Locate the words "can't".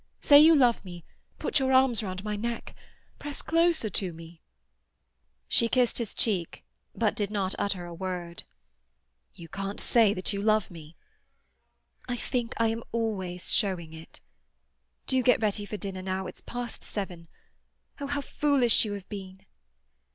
9.47-9.79